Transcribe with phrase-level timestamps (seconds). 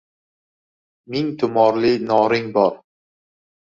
[1.09, 2.73] Ming tumorli noring bor